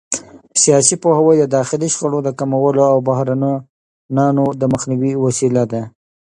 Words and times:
سیاسي 0.63 0.95
پوهاوی 1.01 1.37
د 1.39 1.45
داخلي 1.57 1.87
شخړو 1.93 2.19
د 2.23 2.29
کمولو 2.39 2.83
او 2.93 2.97
بحرانونو 3.07 4.43
د 4.61 4.63
مخنیوي 4.73 5.13
وسیله 5.25 5.63
ده 5.71 5.81